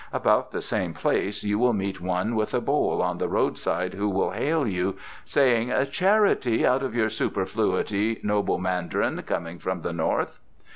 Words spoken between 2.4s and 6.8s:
a bowl on the roadside who will hail you, saying, 'Charity,